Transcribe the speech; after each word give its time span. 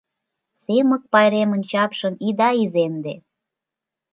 Семык 0.61 1.03
пайремын 1.11 1.61
чапшым 1.69 2.13
ида 2.27 2.49
иземде! 2.63 3.13